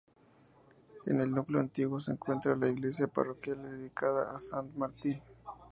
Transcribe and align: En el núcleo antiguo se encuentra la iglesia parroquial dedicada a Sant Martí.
En 1.05 1.19
el 1.21 1.29
núcleo 1.29 1.59
antiguo 1.59 1.99
se 1.99 2.13
encuentra 2.13 2.55
la 2.55 2.67
iglesia 2.67 3.05
parroquial 3.05 3.61
dedicada 3.61 4.33
a 4.35 4.39
Sant 4.39 4.73
Martí. 4.75 5.21